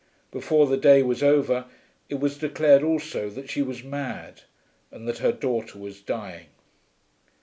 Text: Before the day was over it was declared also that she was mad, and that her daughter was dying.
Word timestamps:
Before 0.31 0.65
the 0.65 0.77
day 0.77 1.03
was 1.03 1.21
over 1.21 1.65
it 2.09 2.19
was 2.19 2.39
declared 2.39 2.81
also 2.81 3.29
that 3.29 3.51
she 3.51 3.61
was 3.61 3.83
mad, 3.83 4.41
and 4.89 5.07
that 5.07 5.19
her 5.19 5.31
daughter 5.31 5.77
was 5.77 6.01
dying. 6.01 6.47